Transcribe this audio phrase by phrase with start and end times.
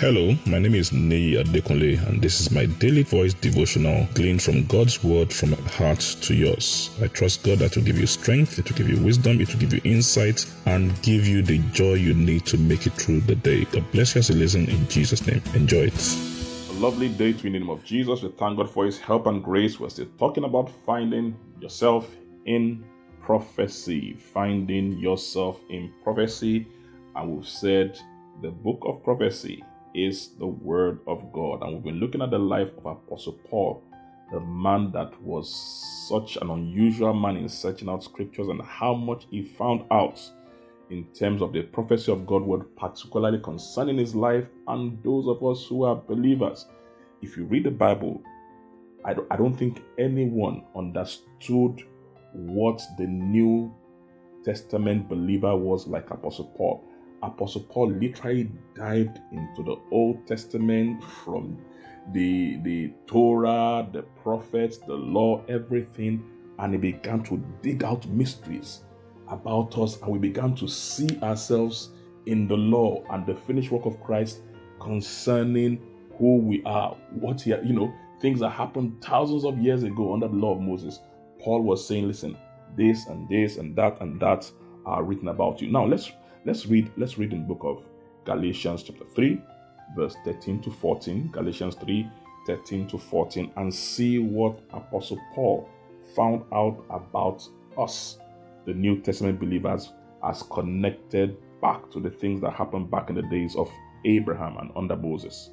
[0.00, 4.64] Hello, my name is Nei Adekunle, and this is my daily voice devotional gleaned from
[4.64, 6.88] God's word from my heart to yours.
[7.02, 9.60] I trust God that will give you strength, it will give you wisdom, it will
[9.60, 13.34] give you insight, and give you the joy you need to make it through the
[13.34, 13.66] day.
[13.66, 15.42] God bless you as you listen in Jesus' name.
[15.52, 16.16] Enjoy it.
[16.70, 18.22] A lovely day to in the name of Jesus.
[18.22, 19.78] We thank God for His help and grace.
[19.78, 22.08] We're still talking about finding yourself
[22.46, 22.82] in
[23.20, 26.68] prophecy, finding yourself in prophecy,
[27.14, 28.00] and we've said
[28.40, 29.62] the book of prophecy
[29.94, 31.62] is the Word of God.
[31.62, 33.82] And we've been looking at the life of Apostle Paul,
[34.32, 35.52] the man that was
[36.08, 40.20] such an unusual man in searching out scriptures and how much he found out
[40.90, 45.44] in terms of the prophecy of God word, particularly concerning his life and those of
[45.44, 46.66] us who are believers.
[47.22, 48.22] If you read the Bible,
[49.04, 51.82] I don't, think anyone understood
[52.32, 53.74] what the New
[54.44, 56.84] Testament believer was like Apostle Paul.
[57.22, 61.58] Apostle Paul literally dived into the Old Testament from
[62.12, 66.24] the, the Torah, the prophets, the law, everything,
[66.58, 68.80] and he began to dig out mysteries
[69.28, 71.90] about us, and we began to see ourselves
[72.26, 74.40] in the law and the finished work of Christ
[74.80, 75.80] concerning
[76.18, 80.28] who we are, what he, you know, things that happened thousands of years ago under
[80.28, 81.00] the law of Moses.
[81.38, 82.36] Paul was saying, listen,
[82.76, 84.50] this and this and that and that
[84.84, 85.70] are written about you.
[85.70, 86.12] Now let's
[86.46, 87.84] Let's read, let's read in the book of
[88.24, 89.42] Galatians chapter 3,
[89.94, 91.30] verse 13 to 14.
[91.30, 92.10] Galatians 3,
[92.46, 95.68] 13 to 14, and see what Apostle Paul
[96.16, 98.18] found out about us,
[98.64, 99.92] the New Testament believers,
[100.24, 103.70] as connected back to the things that happened back in the days of
[104.06, 105.50] Abraham and under Moses.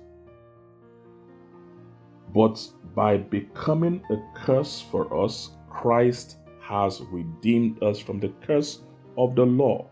[2.33, 8.79] But by becoming a curse for us, Christ has redeemed us from the curse
[9.17, 9.89] of the law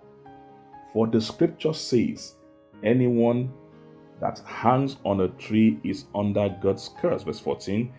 [0.95, 2.35] for the scripture says,
[2.81, 3.51] anyone
[4.21, 7.23] that hangs on a tree is under God's curse.
[7.23, 7.91] Verse 14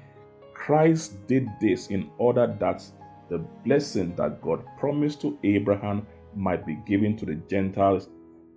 [0.55, 2.83] Christ did this in order that
[3.29, 8.09] the blessing that God promised to Abraham might be given to the Gentiles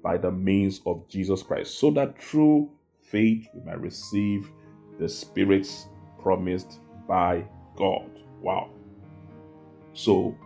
[0.02, 2.70] by the means of Jesus Christ, so that through
[3.12, 4.50] faith we might receive
[5.00, 5.90] the spirits
[6.22, 7.44] promised by
[7.76, 8.10] God.
[8.42, 8.70] Wow.
[9.92, 10.38] So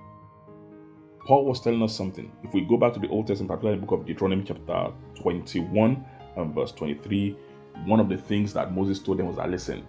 [1.25, 2.31] Paul was telling us something.
[2.43, 6.05] If we go back to the Old Testament, particularly the book of Deuteronomy, chapter 21
[6.35, 7.37] and verse 23,
[7.85, 9.85] one of the things that Moses told them was that listen,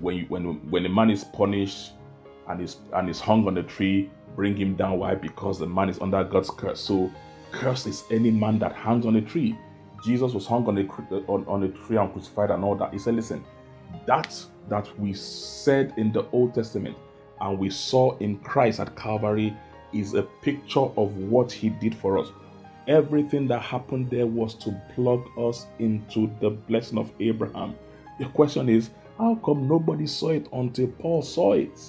[0.00, 1.92] when you, when when a man is punished
[2.48, 4.98] and is and is hung on the tree, bring him down.
[4.98, 5.14] Why?
[5.14, 6.80] Because the man is under God's curse.
[6.80, 7.10] So,
[7.50, 9.56] curse is any man that hangs on a tree.
[10.04, 12.92] Jesus was hung on a uh, on, on a tree and crucified and all that.
[12.92, 13.42] He said, listen,
[14.06, 16.96] that that we said in the Old Testament
[17.40, 19.56] and we saw in Christ at Calvary
[20.00, 22.28] is a picture of what he did for us.
[22.88, 27.74] Everything that happened there was to plug us into the blessing of Abraham.
[28.18, 31.80] The question is, how come nobody saw it until Paul saw it?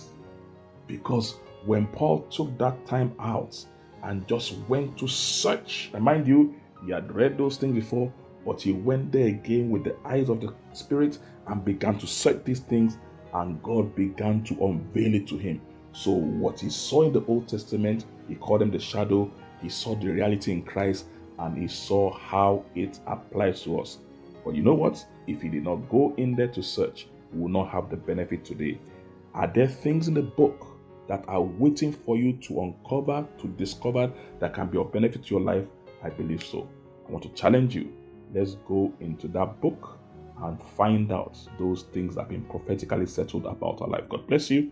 [0.87, 1.35] Because
[1.65, 3.63] when Paul took that time out
[4.03, 8.11] and just went to search, and mind you, he had read those things before,
[8.45, 12.43] but he went there again with the eyes of the Spirit and began to search
[12.45, 12.97] these things,
[13.33, 15.61] and God began to unveil it to him.
[15.97, 19.31] So, what he saw in the Old Testament, he called them the shadow.
[19.63, 21.07] He saw the reality in Christ
[21.39, 23.97] and he saw how it applies to us.
[24.45, 25.03] But you know what?
[25.25, 28.45] If he did not go in there to search, we will not have the benefit
[28.45, 28.79] today.
[29.33, 30.67] Are there things in the book
[31.07, 35.29] that are waiting for you to uncover, to discover that can be of benefit to
[35.31, 35.65] your life?
[36.03, 36.69] I believe so.
[37.07, 37.91] I want to challenge you.
[38.35, 39.97] Let's go into that book
[40.43, 44.07] and find out those things that have been prophetically settled about our life.
[44.07, 44.71] God bless you